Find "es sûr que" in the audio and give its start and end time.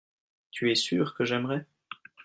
0.71-1.25